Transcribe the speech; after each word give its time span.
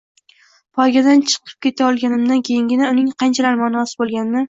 Poygadan 0.79 1.21
chiqib 1.33 1.53
keta 1.67 1.87
olganimdan 1.91 2.43
keyingina 2.51 2.91
uning 2.97 3.15
qanchalar 3.25 3.65
ma’nosiz 3.65 3.99
bo’lganini 4.05 4.39